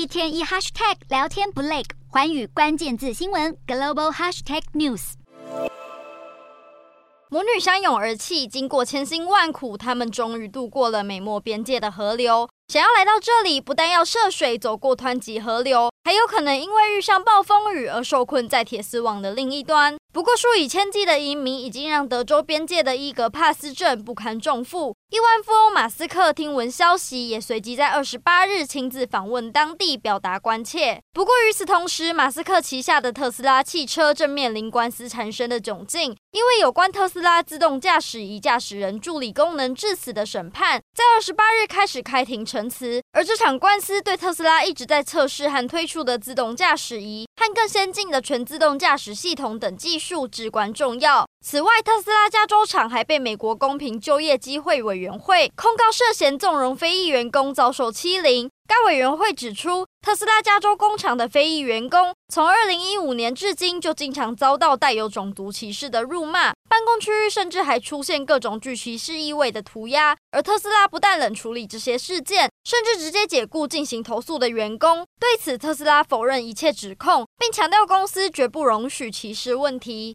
[0.00, 5.12] 一天一 hashtag 聊天不累，寰宇关键字新闻 global hashtag news。
[7.28, 12.48] 母女相拥而泣，经过千辛万苦，他们终于渡过了美墨边界的河流。
[12.68, 19.98] 想要来到这里，不但要涉水走过湍急河流，还有可能因为遇上暴风雨而受困在铁丝网的另一端。
[20.12, 24.96] 不过，数以千计的移民已经让德州边界的伊格帕斯镇不堪重负。
[25.10, 31.00] 亿万富翁马斯克听闻消息，也随即在二十八日亲自访问当地，表达关切。
[31.12, 43.02] 不过与此同时，马斯克旗下的特斯拉汽车正面临官司缠身的窘境，因为有关特斯拉自动驾驶仪驾驶人助理功能致死的审判，在二十八日开始开庭陈词。
[43.12, 51.26] 而这场官司对特斯拉一直在测试和推出的自动驾驶仪和更先进的全自动驾驶系统等技术至关重要。
[51.42, 58.50] 此外，特斯拉加州厂还被美国公平就业机会委员会控告涉嫌纵容非裔员工遭受欺凌。
[58.68, 70.16] 该委员会指出，特斯拉加州工厂的非裔员工从2015年至今就经常遭到带有种族歧视的辱骂，办公区域甚至还出现各种具歧视意味的涂鸦。
[70.30, 75.04] 而特斯拉不但冷处理这些事件，甚至直接解雇进行投诉的员工。
[75.18, 80.08] 对此，特斯拉否认一切指控，并强调公司绝不容许歧视问题。